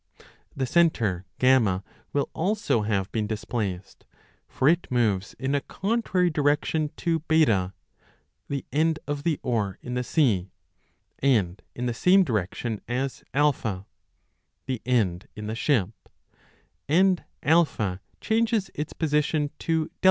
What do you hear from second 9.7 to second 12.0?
in the sea, and in the